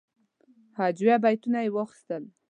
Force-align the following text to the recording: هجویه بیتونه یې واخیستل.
هجویه 0.79 1.17
بیتونه 1.23 1.59
یې 1.65 1.69
واخیستل. 1.75 2.23